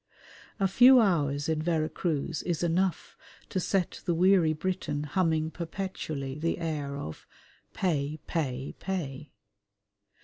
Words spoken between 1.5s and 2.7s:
Vera Cruz is